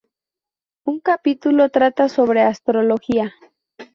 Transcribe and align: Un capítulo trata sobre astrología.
Un 0.83 0.99
capítulo 0.99 1.69
trata 1.69 2.09
sobre 2.09 2.41
astrología. 2.41 3.35